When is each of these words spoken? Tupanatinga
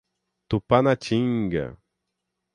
Tupanatinga 0.49 1.65